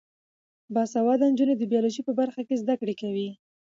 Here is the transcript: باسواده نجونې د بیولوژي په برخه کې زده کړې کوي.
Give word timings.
باسواده 0.73 1.25
نجونې 1.31 1.55
د 1.57 1.63
بیولوژي 1.71 2.01
په 2.05 2.13
برخه 2.19 2.41
کې 2.47 2.59
زده 2.61 2.75
کړې 2.81 2.95
کوي. 3.01 3.29